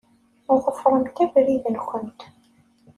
[0.65, 2.21] Ḍefṛemt abrid-nkent.